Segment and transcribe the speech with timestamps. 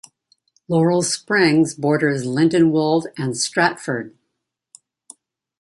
[0.67, 4.17] Laurel Springs borders Lindenwold and Stratford.